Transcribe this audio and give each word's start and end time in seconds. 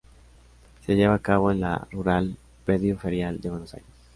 Se 0.83 0.95
lleva 0.95 1.13
a 1.13 1.19
cabo 1.19 1.51
en 1.51 1.59
La 1.59 1.87
Rural, 1.91 2.35
Predio 2.65 2.97
Ferial 2.97 3.39
de 3.39 3.51
Buenos 3.51 3.71
Aires. 3.75 3.89